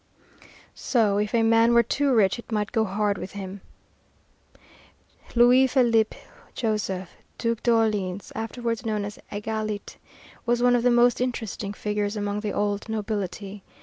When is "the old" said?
12.39-12.89